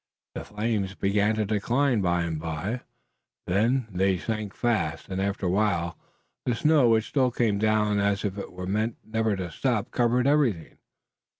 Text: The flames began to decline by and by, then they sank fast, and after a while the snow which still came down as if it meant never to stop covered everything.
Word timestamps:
The 0.33 0.43
flames 0.45 0.95
began 0.95 1.35
to 1.35 1.45
decline 1.45 2.01
by 2.01 2.23
and 2.23 2.39
by, 2.39 2.81
then 3.45 3.85
they 3.91 4.17
sank 4.17 4.55
fast, 4.55 5.09
and 5.09 5.21
after 5.21 5.45
a 5.45 5.49
while 5.51 5.95
the 6.43 6.55
snow 6.55 6.89
which 6.89 7.09
still 7.09 7.29
came 7.29 7.59
down 7.59 7.99
as 7.99 8.25
if 8.25 8.35
it 8.39 8.49
meant 8.67 8.97
never 9.05 9.35
to 9.35 9.51
stop 9.51 9.91
covered 9.91 10.25
everything. 10.25 10.79